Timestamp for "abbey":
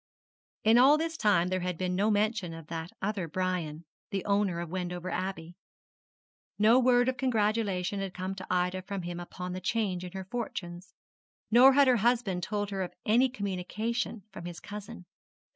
5.11-5.53